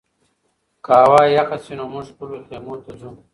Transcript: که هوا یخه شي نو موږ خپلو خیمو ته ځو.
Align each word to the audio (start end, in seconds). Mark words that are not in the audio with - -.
که 0.83 0.91
هوا 1.01 1.19
یخه 1.37 1.57
شي 1.63 1.73
نو 1.79 1.85
موږ 1.93 2.05
خپلو 2.11 2.35
خیمو 2.47 2.75
ته 2.83 2.91
ځو. 2.99 3.09